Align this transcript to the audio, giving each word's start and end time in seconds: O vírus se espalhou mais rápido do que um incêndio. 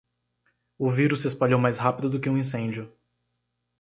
O 0.79 0.89
vírus 0.91 1.21
se 1.21 1.27
espalhou 1.27 1.59
mais 1.59 1.77
rápido 1.77 2.09
do 2.09 2.19
que 2.19 2.27
um 2.27 2.35
incêndio. 2.35 2.91